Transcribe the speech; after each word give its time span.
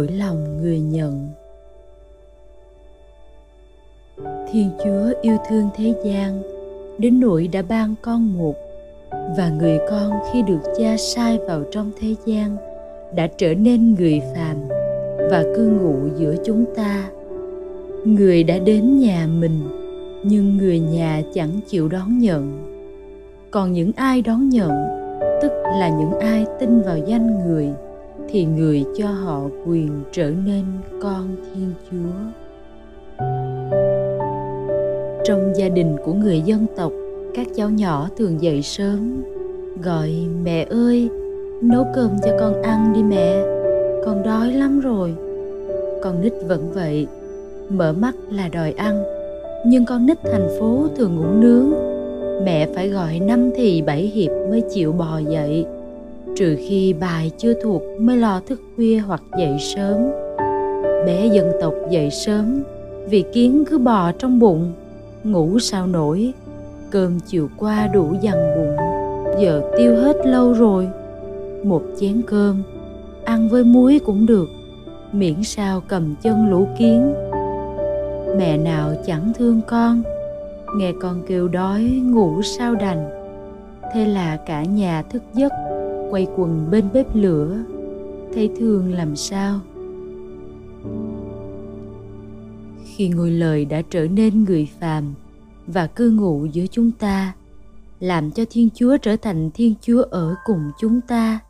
Nỗi 0.00 0.18
lòng 0.18 0.62
người 0.62 0.80
nhận. 0.80 1.28
Thiên 4.52 4.70
chúa 4.84 5.20
yêu 5.22 5.36
thương 5.48 5.68
thế 5.76 5.94
gian, 6.04 6.42
đến 6.98 7.20
nỗi 7.20 7.48
đã 7.52 7.62
ban 7.62 7.94
con 8.02 8.38
một, 8.38 8.54
và 9.36 9.50
người 9.58 9.78
con 9.90 10.12
khi 10.32 10.42
được 10.42 10.60
cha 10.78 10.96
sai 10.96 11.38
vào 11.38 11.62
trong 11.70 11.90
thế 12.00 12.14
gian 12.26 12.56
đã 13.14 13.26
trở 13.26 13.54
nên 13.54 13.94
người 13.94 14.20
phàm 14.34 14.56
và 15.30 15.44
cư 15.56 15.68
ngụ 15.68 15.96
giữa 16.16 16.34
chúng 16.44 16.64
ta. 16.76 17.10
Người 18.04 18.44
đã 18.44 18.58
đến 18.58 18.98
nhà 18.98 19.26
mình, 19.40 19.60
nhưng 20.24 20.56
người 20.56 20.80
nhà 20.80 21.22
chẳng 21.34 21.60
chịu 21.66 21.88
đón 21.88 22.18
nhận. 22.18 22.58
Còn 23.50 23.72
những 23.72 23.92
ai 23.96 24.22
đón 24.22 24.48
nhận, 24.48 24.70
tức 25.42 25.52
là 25.78 25.88
những 25.88 26.20
ai 26.20 26.46
tin 26.60 26.80
vào 26.80 26.98
danh 26.98 27.48
người 27.48 27.68
thì 28.32 28.44
người 28.44 28.84
cho 28.96 29.06
họ 29.06 29.40
quyền 29.66 30.02
trở 30.12 30.30
nên 30.46 30.64
con 31.02 31.36
thiên 31.54 31.72
chúa. 31.90 32.40
Trong 35.24 35.52
gia 35.56 35.68
đình 35.68 35.96
của 36.04 36.12
người 36.12 36.40
dân 36.40 36.66
tộc, 36.76 36.92
các 37.34 37.46
cháu 37.56 37.70
nhỏ 37.70 38.08
thường 38.18 38.42
dậy 38.42 38.62
sớm, 38.62 39.22
gọi, 39.82 40.10
mẹ 40.44 40.66
ơi, 40.70 41.08
nấu 41.62 41.86
cơm 41.94 42.10
cho 42.24 42.36
con 42.40 42.62
ăn 42.62 42.92
đi 42.94 43.02
mẹ, 43.02 43.42
con 44.04 44.22
đói 44.22 44.52
lắm 44.52 44.80
rồi. 44.80 45.14
Con 46.02 46.20
nít 46.20 46.32
vẫn 46.48 46.70
vậy, 46.74 47.06
mở 47.68 47.92
mắt 47.92 48.14
là 48.30 48.48
đòi 48.48 48.72
ăn, 48.72 49.02
nhưng 49.66 49.84
con 49.84 50.06
nít 50.06 50.18
thành 50.24 50.48
phố 50.58 50.86
thường 50.96 51.16
ngủ 51.16 51.26
nướng. 51.40 51.70
Mẹ 52.44 52.68
phải 52.74 52.88
gọi 52.88 53.20
năm 53.20 53.50
thì 53.56 53.82
bảy 53.82 54.02
hiệp 54.02 54.30
mới 54.50 54.62
chịu 54.74 54.92
bò 54.92 55.18
dậy 55.18 55.66
trừ 56.40 56.56
khi 56.68 56.92
bài 56.92 57.30
chưa 57.38 57.54
thuộc 57.62 57.82
mới 58.00 58.16
lo 58.16 58.40
thức 58.46 58.60
khuya 58.76 58.98
hoặc 58.98 59.22
dậy 59.38 59.56
sớm. 59.58 59.96
Bé 61.06 61.26
dân 61.26 61.52
tộc 61.60 61.74
dậy 61.90 62.10
sớm, 62.10 62.62
vì 63.08 63.24
kiến 63.32 63.64
cứ 63.70 63.78
bò 63.78 64.12
trong 64.12 64.38
bụng, 64.38 64.72
ngủ 65.24 65.58
sao 65.58 65.86
nổi. 65.86 66.32
Cơm 66.90 67.20
chiều 67.26 67.48
qua 67.56 67.86
đủ 67.86 68.14
dằn 68.20 68.36
bụng, 68.56 68.76
giờ 69.42 69.62
tiêu 69.76 69.96
hết 69.96 70.16
lâu 70.26 70.52
rồi. 70.52 70.88
Một 71.64 71.82
chén 72.00 72.22
cơm, 72.26 72.62
ăn 73.24 73.48
với 73.48 73.64
muối 73.64 74.00
cũng 74.06 74.26
được, 74.26 74.48
miễn 75.12 75.42
sao 75.42 75.82
cầm 75.88 76.14
chân 76.22 76.50
lũ 76.50 76.66
kiến. 76.78 77.14
Mẹ 78.36 78.56
nào 78.56 78.92
chẳng 79.06 79.32
thương 79.38 79.60
con, 79.66 80.02
nghe 80.76 80.92
con 81.00 81.22
kêu 81.28 81.48
đói 81.48 81.82
ngủ 82.04 82.42
sao 82.42 82.74
đành. 82.74 83.10
Thế 83.94 84.04
là 84.06 84.38
cả 84.46 84.64
nhà 84.64 85.02
thức 85.10 85.22
giấc 85.34 85.52
quay 86.10 86.26
quần 86.36 86.70
bên 86.70 86.84
bếp 86.92 87.06
lửa. 87.14 87.56
Thấy 88.34 88.50
thương 88.58 88.92
làm 88.92 89.16
sao? 89.16 89.60
Khi 92.84 93.08
ngôi 93.08 93.30
lời 93.30 93.64
đã 93.64 93.82
trở 93.90 94.06
nên 94.06 94.44
người 94.44 94.68
phàm 94.80 95.14
và 95.66 95.86
cư 95.86 96.10
ngụ 96.10 96.44
giữa 96.44 96.66
chúng 96.70 96.90
ta, 96.90 97.34
làm 98.00 98.30
cho 98.30 98.44
thiên 98.50 98.68
chúa 98.74 98.96
trở 98.96 99.16
thành 99.16 99.50
thiên 99.54 99.74
chúa 99.80 100.02
ở 100.02 100.34
cùng 100.44 100.70
chúng 100.80 101.00
ta, 101.00 101.40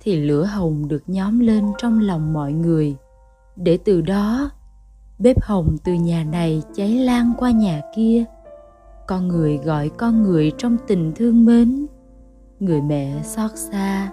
thì 0.00 0.16
lửa 0.16 0.44
hồng 0.44 0.88
được 0.88 1.02
nhóm 1.06 1.38
lên 1.38 1.64
trong 1.78 2.00
lòng 2.00 2.32
mọi 2.32 2.52
người. 2.52 2.96
Để 3.56 3.78
từ 3.84 4.00
đó, 4.00 4.50
bếp 5.18 5.42
hồng 5.42 5.76
từ 5.84 5.92
nhà 5.92 6.24
này 6.24 6.62
cháy 6.74 6.94
lan 6.94 7.32
qua 7.38 7.50
nhà 7.50 7.82
kia. 7.96 8.24
Con 9.06 9.28
người 9.28 9.58
gọi 9.58 9.88
con 9.88 10.22
người 10.22 10.52
trong 10.58 10.76
tình 10.86 11.12
thương 11.16 11.44
mến 11.44 11.86
người 12.64 12.82
mẹ 12.82 13.22
xót 13.22 13.50
xa, 13.54 14.12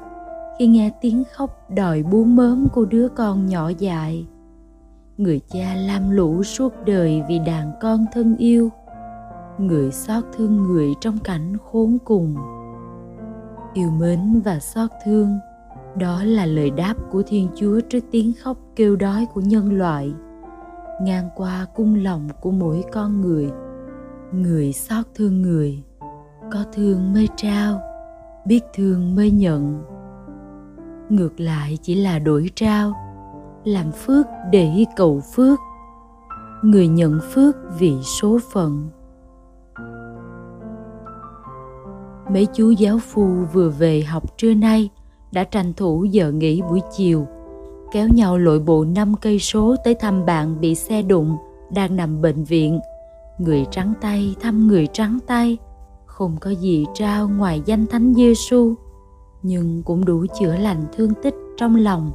khi 0.59 0.67
nghe 0.67 0.91
tiếng 1.01 1.23
khóc 1.34 1.69
đòi 1.69 2.03
bú 2.03 2.23
mớm 2.23 2.67
của 2.73 2.85
đứa 2.85 3.07
con 3.07 3.45
nhỏ 3.45 3.69
dại. 3.69 4.28
Người 5.17 5.39
cha 5.39 5.75
lam 5.75 6.09
lũ 6.09 6.44
suốt 6.44 6.73
đời 6.85 7.23
vì 7.29 7.39
đàn 7.39 7.72
con 7.81 8.06
thân 8.13 8.35
yêu, 8.38 8.69
người 9.57 9.91
xót 9.91 10.23
thương 10.38 10.63
người 10.63 10.94
trong 11.01 11.19
cảnh 11.19 11.57
khốn 11.72 11.97
cùng. 12.06 12.35
Yêu 13.73 13.89
mến 13.91 14.41
và 14.45 14.59
xót 14.59 14.89
thương, 15.06 15.39
đó 15.95 16.23
là 16.23 16.45
lời 16.45 16.69
đáp 16.69 16.94
của 17.12 17.23
thiên 17.28 17.47
chúa 17.56 17.79
trước 17.89 18.03
tiếng 18.12 18.31
khóc 18.44 18.57
kêu 18.75 18.95
đói 18.95 19.28
của 19.33 19.41
nhân 19.41 19.78
loại. 19.78 20.13
Ngang 21.01 21.29
qua 21.35 21.66
cung 21.75 21.95
lòng 21.95 22.29
của 22.41 22.51
mỗi 22.51 22.83
con 22.91 23.22
người 23.22 23.51
người 24.31 24.73
xót 24.73 25.06
thương 25.16 25.41
người, 25.41 25.83
có 26.51 26.63
thương 26.73 27.13
mới 27.13 27.28
trao 27.35 27.91
biết 28.46 28.63
thương 28.74 29.16
mới 29.16 29.31
nhận. 29.31 29.84
Ngược 31.09 31.40
lại 31.40 31.78
chỉ 31.81 31.96
là 31.96 32.19
đổi 32.19 32.50
trao, 32.56 32.94
làm 33.63 33.91
phước 33.91 34.25
để 34.52 34.85
cầu 34.96 35.22
phước. 35.35 35.59
Người 36.63 36.88
nhận 36.88 37.19
phước 37.34 37.56
vì 37.80 37.94
số 38.22 38.40
phận. 38.51 38.90
Mấy 42.34 42.47
chú 42.53 42.69
giáo 42.69 43.00
phu 43.00 43.27
vừa 43.54 43.69
về 43.69 44.01
học 44.01 44.38
trưa 44.38 44.54
nay 44.54 44.89
đã 45.31 45.44
tranh 45.44 45.74
thủ 45.74 46.04
giờ 46.04 46.31
nghỉ 46.31 46.62
buổi 46.62 46.81
chiều, 46.98 47.27
kéo 47.92 48.07
nhau 48.16 48.38
lội 48.38 48.60
bộ 48.60 48.86
năm 48.95 49.16
cây 49.21 49.39
số 49.39 49.75
tới 49.83 49.95
thăm 49.95 50.25
bạn 50.25 50.62
bị 50.62 50.75
xe 50.75 51.01
đụng 51.01 51.38
đang 51.74 51.95
nằm 51.95 52.21
bệnh 52.21 52.44
viện. 52.44 52.80
Người 53.38 53.66
trắng 53.71 53.94
tay 54.01 54.36
thăm 54.42 54.68
người 54.68 54.88
trắng 54.88 55.19
tay 55.27 55.57
không 56.12 56.38
có 56.42 56.50
gì 56.50 56.86
trao 56.94 57.30
ngoài 57.30 57.62
danh 57.66 57.88
thánh 57.88 58.13
Giêsu 58.13 58.75
nhưng 59.44 59.84
cũng 59.84 60.06
đủ 60.06 60.25
chữa 60.40 60.56
lành 60.56 60.86
thương 60.98 61.13
tích 61.24 61.36
trong 61.58 61.75
lòng 61.75 62.12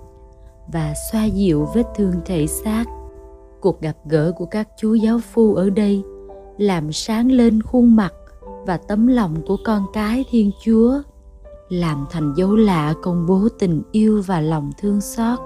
và 0.73 0.95
xoa 1.13 1.25
dịu 1.25 1.69
vết 1.75 1.85
thương 1.97 2.13
thể 2.25 2.47
xác. 2.47 2.85
Cuộc 3.61 3.81
gặp 3.81 3.97
gỡ 4.05 4.33
của 4.37 4.47
các 4.47 4.69
chú 4.79 4.95
giáo 4.95 5.19
phu 5.19 5.55
ở 5.55 5.71
đây 5.71 6.03
làm 6.59 6.93
sáng 6.93 7.33
lên 7.33 7.63
khuôn 7.63 7.97
mặt 7.97 8.15
và 8.67 8.77
tấm 8.77 9.07
lòng 9.07 9.37
của 9.47 9.57
con 9.65 9.87
cái 9.93 10.25
thiên 10.31 10.51
chúa, 10.65 11.03
làm 11.69 12.07
thành 12.11 12.35
dấu 12.37 12.57
lạ 12.57 12.95
công 13.03 13.27
bố 13.27 13.49
tình 13.59 13.83
yêu 13.93 14.23
và 14.27 14.41
lòng 14.41 14.73
thương 14.79 15.01
xót. 15.01 15.39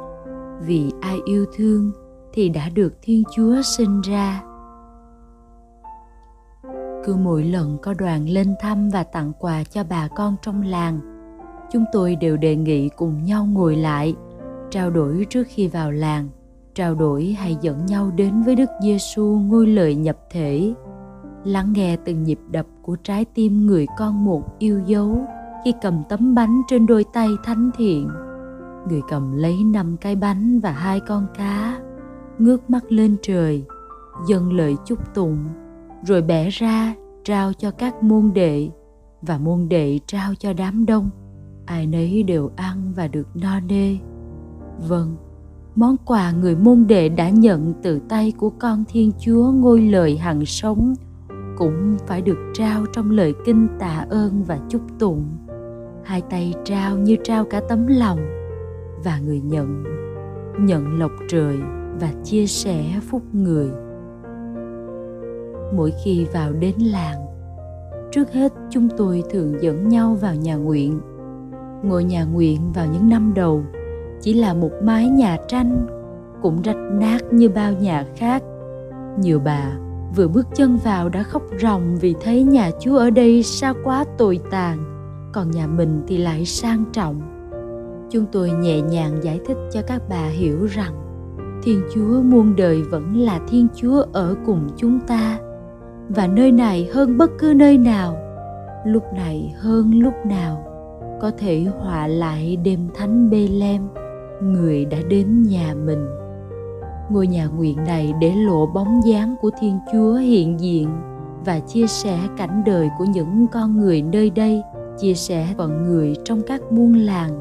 Vì 0.66 0.92
ai 1.00 1.18
yêu 1.24 1.46
thương 1.56 1.92
thì 2.32 2.48
đã 2.48 2.68
được 2.68 2.92
thiên 3.02 3.22
chúa 3.36 3.62
sinh 3.62 4.00
ra 4.00 4.42
cứ 7.04 7.16
mỗi 7.16 7.44
lần 7.44 7.78
có 7.82 7.94
đoàn 7.98 8.28
lên 8.28 8.54
thăm 8.60 8.90
và 8.90 9.04
tặng 9.04 9.32
quà 9.38 9.64
cho 9.64 9.84
bà 9.84 10.08
con 10.08 10.36
trong 10.42 10.62
làng, 10.62 11.00
chúng 11.72 11.84
tôi 11.92 12.16
đều 12.16 12.36
đề 12.36 12.56
nghị 12.56 12.88
cùng 12.88 13.22
nhau 13.24 13.46
ngồi 13.46 13.76
lại, 13.76 14.14
trao 14.70 14.90
đổi 14.90 15.26
trước 15.30 15.46
khi 15.48 15.68
vào 15.68 15.92
làng, 15.92 16.28
trao 16.74 16.94
đổi 16.94 17.36
hay 17.38 17.56
dẫn 17.60 17.86
nhau 17.86 18.10
đến 18.16 18.42
với 18.42 18.56
đức 18.56 18.70
giêsu 18.82 19.24
ngôi 19.24 19.66
lời 19.66 19.94
nhập 19.94 20.16
thể, 20.30 20.74
lắng 21.44 21.72
nghe 21.72 21.96
từng 22.04 22.22
nhịp 22.22 22.38
đập 22.50 22.66
của 22.82 22.96
trái 22.96 23.24
tim 23.24 23.66
người 23.66 23.86
con 23.98 24.24
một 24.24 24.58
yêu 24.58 24.80
dấu 24.86 25.26
khi 25.64 25.74
cầm 25.82 26.02
tấm 26.08 26.34
bánh 26.34 26.62
trên 26.68 26.86
đôi 26.86 27.04
tay 27.12 27.28
thánh 27.44 27.70
thiện. 27.76 28.08
Người 28.88 29.00
cầm 29.08 29.36
lấy 29.36 29.64
năm 29.64 29.96
cái 30.00 30.16
bánh 30.16 30.60
và 30.60 30.72
hai 30.72 31.00
con 31.00 31.26
cá, 31.34 31.80
ngước 32.38 32.70
mắt 32.70 32.84
lên 32.88 33.16
trời, 33.22 33.64
dâng 34.28 34.52
lời 34.52 34.76
chúc 34.86 35.14
tụng 35.14 35.38
rồi 36.02 36.22
bẻ 36.22 36.50
ra 36.50 36.94
trao 37.24 37.52
cho 37.52 37.70
các 37.70 38.02
môn 38.02 38.30
đệ 38.34 38.70
và 39.22 39.38
môn 39.38 39.68
đệ 39.68 39.98
trao 40.06 40.34
cho 40.34 40.52
đám 40.52 40.86
đông. 40.86 41.10
Ai 41.66 41.86
nấy 41.86 42.22
đều 42.22 42.50
ăn 42.56 42.92
và 42.96 43.08
được 43.08 43.28
no 43.34 43.60
nê. 43.60 43.96
Vâng 44.88 45.16
món 45.74 45.96
quà 46.04 46.32
người 46.32 46.56
môn 46.56 46.86
đệ 46.86 47.08
đã 47.08 47.30
nhận 47.30 47.72
từ 47.82 48.00
tay 48.08 48.32
của 48.36 48.50
con 48.50 48.84
thiên 48.88 49.12
chúa 49.18 49.52
ngôi 49.52 49.80
lời 49.80 50.16
hằng 50.16 50.46
sống 50.46 50.94
cũng 51.56 51.96
phải 52.06 52.22
được 52.22 52.38
trao 52.54 52.84
trong 52.92 53.10
lời 53.10 53.34
kinh 53.44 53.68
tạ 53.78 54.06
ơn 54.10 54.44
và 54.44 54.58
chúc 54.68 54.82
tụng. 54.98 55.24
Hai 56.04 56.20
tay 56.30 56.54
trao 56.64 56.98
như 56.98 57.16
trao 57.24 57.44
cả 57.44 57.60
tấm 57.68 57.86
lòng 57.86 58.18
và 59.04 59.18
người 59.18 59.40
nhận 59.40 59.84
nhận 60.58 60.98
lộc 60.98 61.12
trời 61.28 61.58
và 62.00 62.12
chia 62.24 62.46
sẻ 62.46 63.00
phúc 63.10 63.22
người 63.32 63.70
mỗi 65.72 65.92
khi 66.04 66.26
vào 66.32 66.52
đến 66.52 66.74
làng. 66.78 67.26
Trước 68.12 68.32
hết, 68.32 68.52
chúng 68.70 68.88
tôi 68.96 69.22
thường 69.30 69.54
dẫn 69.60 69.88
nhau 69.88 70.16
vào 70.20 70.34
nhà 70.34 70.54
nguyện. 70.54 71.00
Ngôi 71.82 72.04
nhà 72.04 72.24
nguyện 72.24 72.72
vào 72.72 72.86
những 72.92 73.08
năm 73.08 73.32
đầu 73.34 73.62
chỉ 74.20 74.34
là 74.34 74.54
một 74.54 74.70
mái 74.82 75.08
nhà 75.08 75.36
tranh, 75.48 75.86
cũng 76.42 76.62
rách 76.62 76.76
nát 76.76 77.18
như 77.32 77.48
bao 77.48 77.72
nhà 77.72 78.06
khác. 78.16 78.42
Nhiều 79.18 79.40
bà, 79.44 79.76
vừa 80.16 80.28
bước 80.28 80.46
chân 80.54 80.78
vào 80.84 81.08
đã 81.08 81.22
khóc 81.22 81.42
ròng 81.60 81.96
vì 82.00 82.14
thấy 82.20 82.42
nhà 82.42 82.70
chúa 82.80 82.96
ở 82.96 83.10
đây 83.10 83.42
sao 83.42 83.74
quá 83.84 84.04
tồi 84.18 84.40
tàn, 84.50 84.78
còn 85.32 85.50
nhà 85.50 85.66
mình 85.66 86.02
thì 86.06 86.18
lại 86.18 86.44
sang 86.44 86.84
trọng. 86.92 87.20
Chúng 88.10 88.24
tôi 88.32 88.50
nhẹ 88.50 88.80
nhàng 88.80 89.18
giải 89.22 89.40
thích 89.46 89.56
cho 89.72 89.80
các 89.86 90.02
bà 90.08 90.26
hiểu 90.26 90.66
rằng, 90.66 90.94
thiên 91.62 91.82
chúa 91.94 92.22
muôn 92.22 92.56
đời 92.56 92.82
vẫn 92.82 93.16
là 93.16 93.40
thiên 93.48 93.66
chúa 93.74 94.04
ở 94.12 94.34
cùng 94.46 94.68
chúng 94.76 95.00
ta 95.00 95.38
và 96.14 96.26
nơi 96.26 96.52
này 96.52 96.88
hơn 96.92 97.18
bất 97.18 97.30
cứ 97.38 97.52
nơi 97.56 97.78
nào. 97.78 98.16
Lúc 98.84 99.02
này 99.16 99.54
hơn 99.58 99.90
lúc 99.94 100.14
nào, 100.26 100.64
có 101.20 101.30
thể 101.38 101.66
họa 101.78 102.06
lại 102.06 102.56
đêm 102.56 102.88
thánh 102.94 103.30
bê 103.30 103.48
lem 103.48 103.88
người 104.42 104.84
đã 104.84 104.98
đến 105.08 105.42
nhà 105.42 105.74
mình. 105.84 106.06
Ngôi 107.10 107.26
nhà 107.26 107.46
nguyện 107.46 107.84
này 107.86 108.14
để 108.20 108.34
lộ 108.34 108.66
bóng 108.66 109.00
dáng 109.06 109.36
của 109.40 109.50
thiên 109.60 109.78
chúa 109.92 110.14
hiện 110.14 110.60
diện 110.60 110.88
và 111.44 111.60
chia 111.60 111.86
sẻ 111.86 112.18
cảnh 112.36 112.62
đời 112.66 112.90
của 112.98 113.04
những 113.04 113.46
con 113.52 113.76
người 113.76 114.02
nơi 114.02 114.30
đây, 114.30 114.62
chia 114.98 115.14
sẻ 115.14 115.46
phận 115.58 115.82
người 115.82 116.16
trong 116.24 116.42
các 116.46 116.60
buôn 116.70 116.94
làng. 116.94 117.40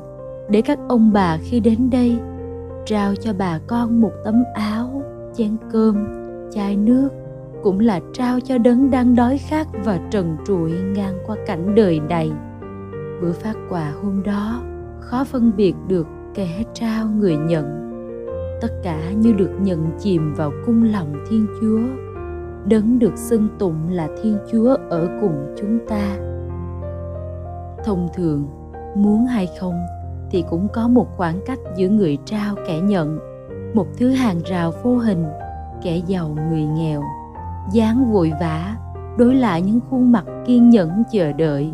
Để 0.49 0.61
các 0.61 0.79
ông 0.87 1.13
bà 1.13 1.37
khi 1.37 1.59
đến 1.59 1.89
đây, 1.89 2.19
trao 2.85 3.15
cho 3.15 3.33
bà 3.33 3.59
con 3.67 4.01
một 4.01 4.11
tấm 4.25 4.43
áo, 4.53 5.01
chén 5.33 5.57
cơm, 5.71 6.07
chai 6.51 6.75
nước 6.75 7.09
cũng 7.63 7.79
là 7.79 7.99
trao 8.13 8.39
cho 8.39 8.57
đấng 8.57 8.91
đang 8.91 9.15
đói 9.15 9.37
khát 9.37 9.67
và 9.85 9.99
trần 10.11 10.37
trụi 10.45 10.71
ngang 10.71 11.17
qua 11.25 11.35
cảnh 11.45 11.75
đời 11.75 11.99
này. 11.99 12.31
Bữa 13.21 13.31
phát 13.31 13.55
quà 13.69 13.91
hôm 14.01 14.23
đó, 14.23 14.61
khó 14.99 15.23
phân 15.23 15.51
biệt 15.57 15.73
được 15.87 16.07
kẻ 16.33 16.63
trao 16.73 17.07
người 17.07 17.37
nhận. 17.37 17.65
Tất 18.61 18.71
cả 18.83 19.11
như 19.11 19.33
được 19.33 19.51
nhận 19.61 19.91
chìm 19.99 20.33
vào 20.33 20.51
cung 20.65 20.83
lòng 20.83 21.13
thiên 21.29 21.47
chúa. 21.61 21.79
Đấng 22.69 22.99
được 22.99 23.17
xưng 23.17 23.47
tụng 23.59 23.89
là 23.89 24.07
thiên 24.23 24.37
chúa 24.51 24.77
ở 24.89 25.09
cùng 25.21 25.55
chúng 25.57 25.79
ta. 25.89 26.17
Thông 27.85 28.07
thường, 28.15 28.47
muốn 28.95 29.25
hay 29.25 29.47
không, 29.59 29.75
thì 30.31 30.43
cũng 30.49 30.67
có 30.73 30.87
một 30.87 31.07
khoảng 31.17 31.39
cách 31.45 31.59
giữa 31.75 31.89
người 31.89 32.17
trao 32.25 32.55
kẻ 32.67 32.79
nhận, 32.79 33.19
một 33.73 33.87
thứ 33.97 34.09
hàng 34.09 34.39
rào 34.45 34.71
vô 34.83 34.97
hình, 34.97 35.25
kẻ 35.83 36.01
giàu 36.07 36.37
người 36.49 36.63
nghèo 36.63 37.03
dáng 37.71 38.11
vội 38.11 38.31
vã, 38.39 38.75
đối 39.17 39.35
lại 39.35 39.61
những 39.61 39.79
khuôn 39.89 40.11
mặt 40.11 40.25
kiên 40.45 40.69
nhẫn 40.69 41.03
chờ 41.11 41.33
đợi. 41.33 41.73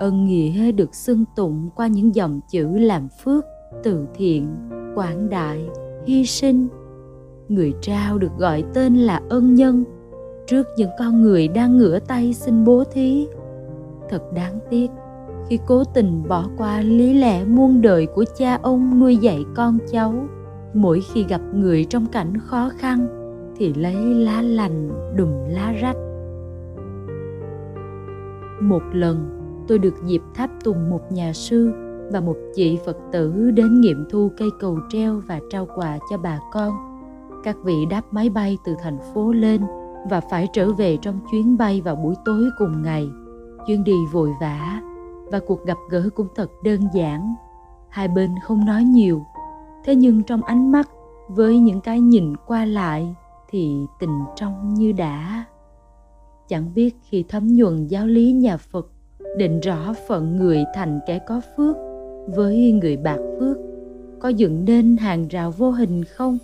Ân 0.00 0.24
nghĩa 0.24 0.72
được 0.72 0.94
xưng 0.94 1.24
tụng 1.36 1.70
qua 1.76 1.86
những 1.86 2.14
dòng 2.14 2.40
chữ 2.50 2.78
làm 2.78 3.08
phước, 3.08 3.44
từ 3.82 4.06
thiện, 4.14 4.48
quảng 4.94 5.28
đại, 5.28 5.68
hy 6.06 6.26
sinh. 6.26 6.68
Người 7.48 7.72
trao 7.80 8.18
được 8.18 8.38
gọi 8.38 8.64
tên 8.74 8.94
là 8.94 9.20
ân 9.28 9.54
nhân. 9.54 9.84
Trước 10.46 10.66
những 10.76 10.90
con 10.98 11.22
người 11.22 11.48
đang 11.48 11.76
ngửa 11.76 11.98
tay 11.98 12.34
xin 12.34 12.64
bố 12.64 12.84
thí. 12.92 13.26
Thật 14.10 14.22
đáng 14.34 14.58
tiếc, 14.70 14.90
khi 15.48 15.58
cố 15.66 15.84
tình 15.84 16.22
bỏ 16.28 16.44
qua 16.58 16.80
lý 16.80 17.14
lẽ 17.14 17.44
muôn 17.44 17.80
đời 17.80 18.06
của 18.06 18.24
cha 18.36 18.58
ông 18.62 19.00
nuôi 19.00 19.16
dạy 19.16 19.44
con 19.54 19.78
cháu, 19.92 20.14
mỗi 20.74 21.00
khi 21.12 21.24
gặp 21.24 21.40
người 21.54 21.84
trong 21.84 22.06
cảnh 22.06 22.38
khó 22.38 22.70
khăn 22.78 23.21
thì 23.56 23.74
lấy 23.74 23.94
lá 23.94 24.42
lành 24.42 24.88
đùm 25.16 25.30
lá 25.48 25.72
rách 25.72 25.96
một 28.62 28.82
lần 28.92 29.38
tôi 29.68 29.78
được 29.78 29.94
dịp 30.04 30.22
tháp 30.34 30.50
tùng 30.64 30.90
một 30.90 31.12
nhà 31.12 31.32
sư 31.32 31.72
và 32.12 32.20
một 32.20 32.36
chị 32.54 32.78
Phật 32.86 32.96
tử 33.12 33.50
đến 33.50 33.80
nghiệm 33.80 34.04
thu 34.10 34.30
cây 34.36 34.50
cầu 34.60 34.78
treo 34.88 35.20
và 35.26 35.40
trao 35.50 35.66
quà 35.74 35.98
cho 36.10 36.18
bà 36.18 36.38
con. 36.52 36.72
Các 37.44 37.56
vị 37.64 37.86
đáp 37.90 38.02
máy 38.10 38.30
bay 38.30 38.58
từ 38.64 38.74
thành 38.82 38.98
phố 39.14 39.32
lên 39.32 39.62
và 40.10 40.20
phải 40.20 40.48
trở 40.52 40.72
về 40.72 40.96
trong 40.96 41.20
chuyến 41.30 41.56
bay 41.56 41.80
vào 41.80 41.96
buổi 41.96 42.14
tối 42.24 42.50
cùng 42.58 42.82
ngày. 42.82 43.10
Chuyến 43.66 43.84
đi 43.84 43.96
vội 44.12 44.30
vã 44.40 44.80
và 45.32 45.40
cuộc 45.46 45.64
gặp 45.64 45.78
gỡ 45.90 46.08
cũng 46.14 46.28
thật 46.34 46.50
đơn 46.62 46.80
giản. 46.94 47.34
Hai 47.88 48.08
bên 48.08 48.34
không 48.44 48.64
nói 48.64 48.82
nhiều, 48.82 49.22
thế 49.84 49.94
nhưng 49.94 50.22
trong 50.22 50.42
ánh 50.42 50.72
mắt 50.72 50.88
với 51.28 51.58
những 51.58 51.80
cái 51.80 52.00
nhìn 52.00 52.36
qua 52.46 52.64
lại 52.64 53.14
thì 53.52 53.86
tình 54.00 54.24
trong 54.36 54.74
như 54.74 54.92
đã. 54.92 55.44
Chẳng 56.48 56.74
biết 56.74 56.94
khi 57.10 57.24
thấm 57.28 57.56
nhuần 57.56 57.86
giáo 57.86 58.06
lý 58.06 58.32
nhà 58.32 58.56
Phật, 58.56 58.88
định 59.36 59.60
rõ 59.60 59.94
phận 60.08 60.36
người 60.36 60.64
thành 60.74 61.00
kẻ 61.06 61.18
có 61.18 61.40
phước 61.56 61.76
với 62.26 62.72
người 62.72 62.96
bạc 62.96 63.18
phước, 63.40 63.56
có 64.18 64.28
dựng 64.28 64.64
nên 64.64 64.96
hàng 64.96 65.28
rào 65.28 65.50
vô 65.50 65.70
hình 65.70 66.04
không? 66.04 66.38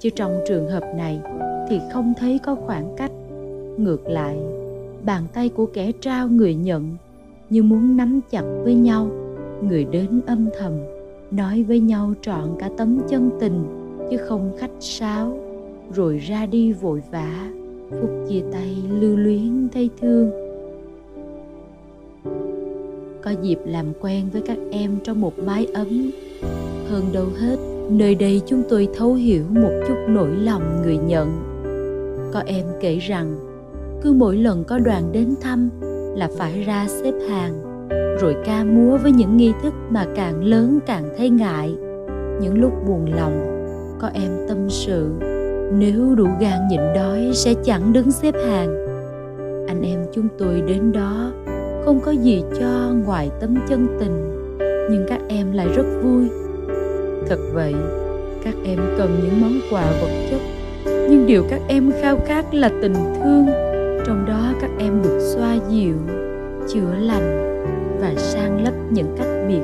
Chứ 0.00 0.10
trong 0.10 0.40
trường 0.48 0.68
hợp 0.68 0.82
này 0.96 1.20
thì 1.68 1.80
không 1.92 2.12
thấy 2.18 2.38
có 2.44 2.54
khoảng 2.54 2.94
cách. 2.96 3.12
Ngược 3.76 4.06
lại, 4.06 4.38
bàn 5.04 5.22
tay 5.32 5.48
của 5.48 5.66
kẻ 5.66 5.92
trao 6.00 6.28
người 6.28 6.54
nhận, 6.54 6.96
như 7.50 7.62
muốn 7.62 7.96
nắm 7.96 8.20
chặt 8.30 8.44
với 8.64 8.74
nhau. 8.74 9.08
Người 9.62 9.84
đến 9.84 10.20
âm 10.26 10.48
thầm, 10.58 10.72
nói 11.30 11.62
với 11.62 11.80
nhau 11.80 12.14
trọn 12.22 12.56
cả 12.58 12.70
tấm 12.76 12.98
chân 13.08 13.30
tình, 13.40 13.64
chứ 14.10 14.16
không 14.16 14.52
khách 14.58 14.70
sáo 14.80 15.47
rồi 15.92 16.18
ra 16.18 16.46
đi 16.46 16.72
vội 16.72 17.02
vã, 17.10 17.50
phút 17.90 18.10
chia 18.28 18.42
tay 18.52 18.76
lưu 18.90 19.16
luyến 19.16 19.68
thấy 19.72 19.90
thương. 20.00 20.30
Có 23.22 23.30
dịp 23.42 23.58
làm 23.64 23.86
quen 24.00 24.24
với 24.32 24.42
các 24.46 24.58
em 24.70 24.96
trong 25.04 25.20
một 25.20 25.38
mái 25.38 25.66
ấm. 25.74 26.10
Hơn 26.88 27.04
đâu 27.12 27.26
hết, 27.36 27.56
nơi 27.90 28.14
đây 28.14 28.40
chúng 28.46 28.62
tôi 28.68 28.88
thấu 28.94 29.14
hiểu 29.14 29.42
một 29.50 29.70
chút 29.88 29.96
nỗi 30.08 30.30
lòng 30.36 30.82
người 30.82 30.96
nhận. 30.96 31.28
Có 32.32 32.42
em 32.46 32.66
kể 32.80 32.98
rằng, 32.98 33.36
cứ 34.02 34.12
mỗi 34.12 34.36
lần 34.36 34.64
có 34.64 34.78
đoàn 34.78 35.12
đến 35.12 35.34
thăm 35.40 35.70
là 36.16 36.28
phải 36.36 36.64
ra 36.64 36.86
xếp 36.88 37.14
hàng, 37.28 37.52
rồi 38.20 38.36
ca 38.44 38.64
múa 38.64 38.96
với 39.02 39.12
những 39.12 39.36
nghi 39.36 39.52
thức 39.62 39.74
mà 39.90 40.06
càng 40.14 40.44
lớn 40.44 40.78
càng 40.86 41.04
thấy 41.16 41.30
ngại. 41.30 41.74
Những 42.42 42.60
lúc 42.60 42.72
buồn 42.86 43.12
lòng, 43.14 43.64
có 44.00 44.10
em 44.14 44.30
tâm 44.48 44.70
sự 44.70 45.27
nếu 45.72 46.14
đủ 46.14 46.26
gan 46.40 46.68
nhịn 46.70 46.80
đói 46.94 47.30
sẽ 47.34 47.54
chẳng 47.64 47.92
đứng 47.92 48.10
xếp 48.10 48.34
hàng. 48.46 48.86
Anh 49.68 49.82
em 49.82 50.04
chúng 50.12 50.28
tôi 50.38 50.62
đến 50.68 50.92
đó, 50.92 51.32
không 51.84 52.00
có 52.00 52.10
gì 52.10 52.42
cho 52.60 52.92
ngoài 53.04 53.30
tấm 53.40 53.54
chân 53.68 53.86
tình, 54.00 54.30
nhưng 54.90 55.06
các 55.08 55.20
em 55.28 55.52
lại 55.52 55.68
rất 55.74 55.86
vui. 56.02 56.28
Thật 57.28 57.38
vậy, 57.52 57.74
các 58.44 58.54
em 58.64 58.78
cần 58.98 59.20
những 59.22 59.40
món 59.40 59.52
quà 59.70 59.84
vật 60.00 60.10
chất, 60.30 60.40
nhưng 60.84 61.26
điều 61.26 61.44
các 61.50 61.60
em 61.68 61.92
khao 62.02 62.18
khát 62.26 62.54
là 62.54 62.70
tình 62.82 62.94
thương. 62.94 63.46
Trong 64.06 64.24
đó 64.28 64.52
các 64.60 64.70
em 64.78 65.02
được 65.02 65.18
xoa 65.20 65.56
dịu, 65.68 65.94
chữa 66.68 66.94
lành 67.00 67.64
và 68.00 68.12
sang 68.16 68.64
lấp 68.64 68.74
những 68.90 69.16
cách 69.18 69.44
biệt. 69.48 69.62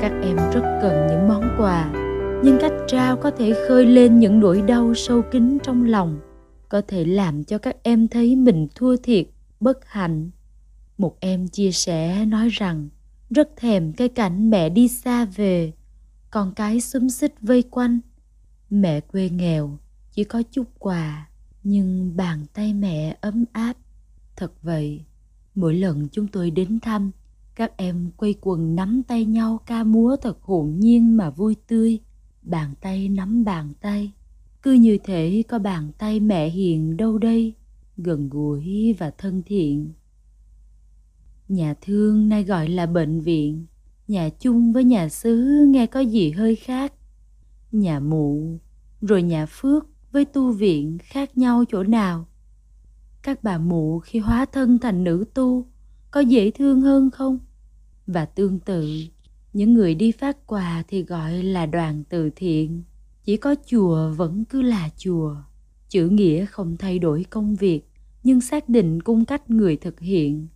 Các 0.00 0.12
em 0.22 0.36
rất 0.36 0.62
cần 0.82 1.06
những 1.10 1.28
món 1.28 1.42
quà 1.58 1.90
nhưng 2.44 2.58
cách 2.60 2.72
trao 2.88 3.16
có 3.16 3.30
thể 3.30 3.52
khơi 3.68 3.86
lên 3.86 4.18
những 4.18 4.40
nỗi 4.40 4.62
đau 4.62 4.94
sâu 4.94 5.22
kín 5.32 5.58
trong 5.62 5.84
lòng, 5.84 6.20
có 6.68 6.82
thể 6.88 7.04
làm 7.04 7.44
cho 7.44 7.58
các 7.58 7.76
em 7.82 8.08
thấy 8.08 8.36
mình 8.36 8.68
thua 8.74 8.96
thiệt, 8.96 9.26
bất 9.60 9.78
hạnh. 9.86 10.30
Một 10.98 11.16
em 11.20 11.48
chia 11.48 11.72
sẻ 11.72 12.24
nói 12.26 12.48
rằng, 12.48 12.88
rất 13.30 13.56
thèm 13.56 13.92
cái 13.92 14.08
cảnh 14.08 14.50
mẹ 14.50 14.68
đi 14.68 14.88
xa 14.88 15.24
về, 15.24 15.72
con 16.30 16.52
cái 16.56 16.80
xúm 16.80 17.08
xích 17.08 17.34
vây 17.40 17.62
quanh. 17.62 18.00
Mẹ 18.70 19.00
quê 19.00 19.28
nghèo, 19.28 19.78
chỉ 20.12 20.24
có 20.24 20.42
chút 20.50 20.64
quà, 20.78 21.28
nhưng 21.64 22.16
bàn 22.16 22.46
tay 22.54 22.74
mẹ 22.74 23.16
ấm 23.20 23.44
áp. 23.52 23.76
Thật 24.36 24.52
vậy, 24.62 25.04
mỗi 25.54 25.74
lần 25.74 26.08
chúng 26.12 26.26
tôi 26.28 26.50
đến 26.50 26.80
thăm, 26.80 27.10
các 27.54 27.76
em 27.76 28.10
quây 28.16 28.34
quần 28.40 28.76
nắm 28.76 29.02
tay 29.02 29.24
nhau 29.24 29.60
ca 29.66 29.84
múa 29.84 30.16
thật 30.22 30.38
hồn 30.42 30.74
nhiên 30.78 31.16
mà 31.16 31.30
vui 31.30 31.56
tươi 31.66 32.00
bàn 32.46 32.74
tay 32.80 33.08
nắm 33.08 33.44
bàn 33.44 33.72
tay. 33.80 34.12
Cứ 34.62 34.72
như 34.72 34.98
thể 35.04 35.42
có 35.48 35.58
bàn 35.58 35.92
tay 35.98 36.20
mẹ 36.20 36.48
hiền 36.48 36.96
đâu 36.96 37.18
đây? 37.18 37.54
Gần 37.96 38.28
gũi 38.28 38.94
và 38.98 39.10
thân 39.18 39.42
thiện. 39.46 39.92
Nhà 41.48 41.74
thương 41.80 42.28
nay 42.28 42.44
gọi 42.44 42.68
là 42.68 42.86
bệnh 42.86 43.20
viện, 43.20 43.66
nhà 44.08 44.28
chung 44.28 44.72
với 44.72 44.84
nhà 44.84 45.08
xứ 45.08 45.64
nghe 45.68 45.86
có 45.86 46.00
gì 46.00 46.30
hơi 46.30 46.56
khác. 46.56 46.92
Nhà 47.72 48.00
mụ, 48.00 48.58
rồi 49.00 49.22
nhà 49.22 49.46
phước 49.46 49.86
với 50.12 50.24
tu 50.24 50.52
viện 50.52 50.98
khác 51.02 51.38
nhau 51.38 51.64
chỗ 51.68 51.82
nào? 51.82 52.26
các 53.26 53.44
bà 53.44 53.58
mụ 53.58 54.00
khi 54.00 54.18
hóa 54.18 54.46
thân 54.52 54.78
thành 54.78 55.04
nữ 55.04 55.24
tu 55.34 55.66
có 56.10 56.20
dễ 56.20 56.50
thương 56.50 56.80
hơn 56.80 57.10
không? 57.10 57.38
Và 58.06 58.24
tương 58.24 58.60
tự 58.60 58.90
những 59.56 59.74
người 59.74 59.94
đi 59.94 60.12
phát 60.12 60.46
quà 60.46 60.82
thì 60.88 61.02
gọi 61.02 61.42
là 61.42 61.66
đoàn 61.66 62.02
từ 62.08 62.30
thiện. 62.36 62.82
Chỉ 63.24 63.36
có 63.36 63.54
chùa 63.66 64.12
vẫn 64.16 64.44
cứ 64.44 64.62
là 64.62 64.88
chùa. 64.96 65.36
Chữ 65.88 66.08
nghĩa 66.08 66.46
không 66.46 66.76
thay 66.76 66.98
đổi 66.98 67.24
công 67.30 67.54
việc, 67.54 67.90
nhưng 68.22 68.40
xác 68.40 68.68
định 68.68 69.02
cung 69.02 69.24
cách 69.24 69.50
người 69.50 69.76
thực 69.76 70.00
hiện. 70.00 70.48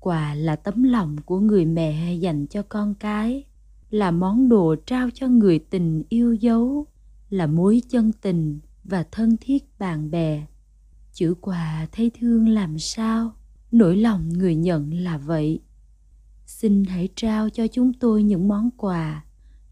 Quà 0.00 0.34
là 0.34 0.56
tấm 0.56 0.82
lòng 0.82 1.16
của 1.24 1.40
người 1.40 1.64
mẹ 1.64 2.14
dành 2.14 2.46
cho 2.46 2.62
con 2.62 2.94
cái, 2.94 3.44
là 3.90 4.10
món 4.10 4.48
đồ 4.48 4.74
trao 4.86 5.08
cho 5.14 5.28
người 5.28 5.58
tình 5.58 6.02
yêu 6.08 6.34
dấu, 6.34 6.86
là 7.30 7.46
mối 7.46 7.82
chân 7.88 8.12
tình 8.12 8.58
và 8.84 9.04
thân 9.12 9.36
thiết 9.40 9.78
bạn 9.78 10.10
bè. 10.10 10.46
Chữ 11.12 11.34
quà 11.40 11.86
thấy 11.92 12.10
thương 12.20 12.48
làm 12.48 12.78
sao? 12.78 13.32
Nỗi 13.72 13.96
lòng 13.96 14.28
người 14.28 14.54
nhận 14.54 14.94
là 14.94 15.18
vậy 15.18 15.60
xin 16.64 16.84
hãy 16.84 17.08
trao 17.16 17.50
cho 17.50 17.66
chúng 17.66 17.92
tôi 17.92 18.22
những 18.22 18.48
món 18.48 18.70
quà, 18.76 19.24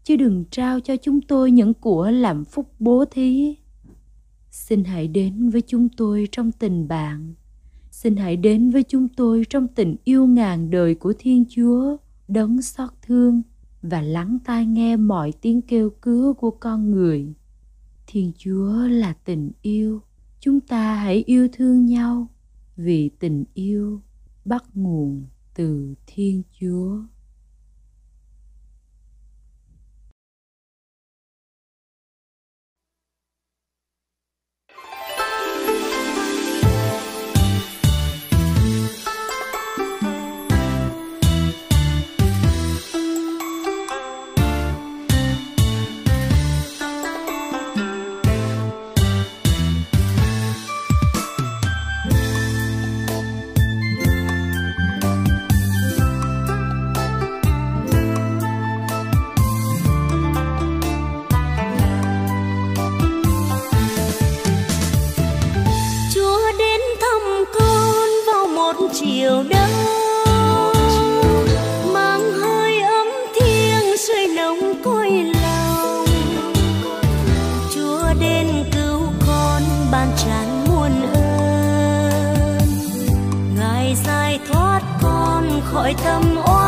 chứ 0.03 0.15
đừng 0.15 0.45
trao 0.51 0.79
cho 0.79 0.95
chúng 0.95 1.21
tôi 1.21 1.51
những 1.51 1.73
của 1.73 2.11
làm 2.11 2.45
phúc 2.45 2.71
bố 2.79 3.05
thí. 3.11 3.55
Xin 4.49 4.83
hãy 4.83 5.07
đến 5.07 5.49
với 5.49 5.61
chúng 5.61 5.89
tôi 5.89 6.27
trong 6.31 6.51
tình 6.51 6.87
bạn. 6.87 7.33
Xin 7.91 8.15
hãy 8.15 8.37
đến 8.37 8.69
với 8.69 8.83
chúng 8.83 9.07
tôi 9.07 9.43
trong 9.49 9.67
tình 9.67 9.95
yêu 10.03 10.27
ngàn 10.27 10.69
đời 10.69 10.95
của 10.95 11.13
thiên 11.19 11.45
chúa, 11.49 11.97
đấng 12.27 12.61
xót 12.61 12.89
thương 13.01 13.41
và 13.81 14.01
lắng 14.01 14.37
tai 14.45 14.65
nghe 14.65 14.95
mọi 14.95 15.31
tiếng 15.41 15.61
kêu 15.61 15.89
cứu 15.89 16.33
của 16.33 16.51
con 16.51 16.91
người. 16.91 17.33
Thiên 18.07 18.31
chúa 18.37 18.73
là 18.87 19.13
tình 19.13 19.51
yêu, 19.61 20.01
chúng 20.39 20.59
ta 20.59 20.95
hãy 20.95 21.23
yêu 21.27 21.47
thương 21.53 21.85
nhau 21.85 22.27
vì 22.75 23.09
tình 23.09 23.43
yêu 23.53 24.01
bắt 24.45 24.63
nguồn 24.73 25.25
từ 25.53 25.93
thiên 26.07 26.43
chúa. 26.59 27.01
Con 85.83 85.93
khỏi 85.95 85.95
tâm 86.03 86.35
oán 86.45 86.62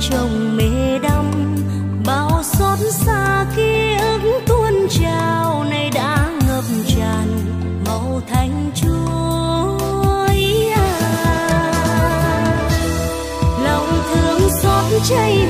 chất 0.00 0.08
chồng 0.10 0.56
mê 0.56 0.98
đắm, 0.98 1.56
bao 2.06 2.42
xót 2.42 2.78
xa 2.90 3.46
ký 3.56 3.96
ức 4.00 4.40
tuôn 4.46 4.88
trào 4.90 5.64
này 5.70 5.90
đã 5.94 6.30
ngập 6.48 6.64
tràn, 6.86 7.38
màu 7.86 8.22
thanh 8.28 8.70
chuối 8.74 10.40
à. 10.74 10.88
lòng 13.64 14.02
thương 14.14 14.50
xót 14.62 14.84
cháy 15.08 15.45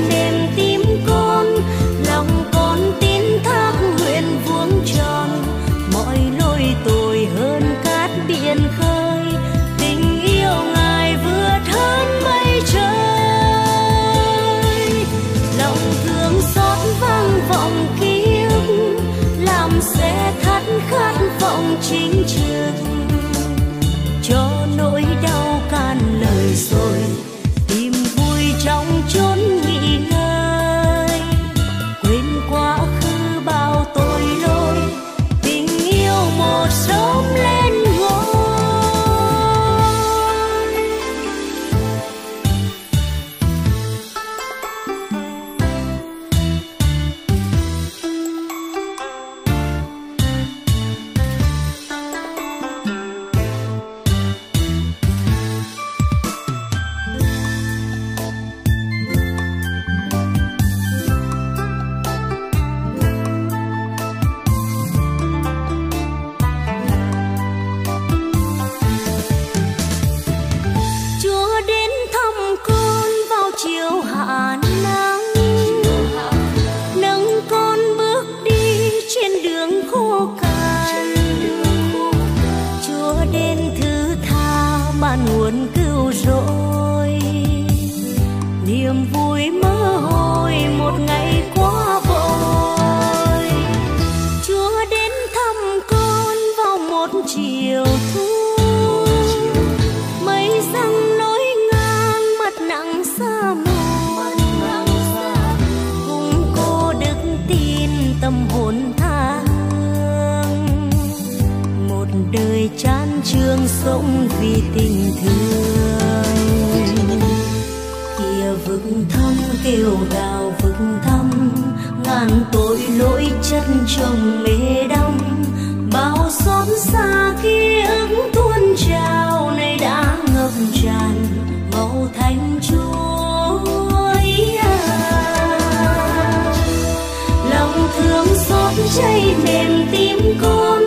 cháy 138.97 139.35
mềm 139.45 139.87
tim 139.91 140.17
con 140.41 140.86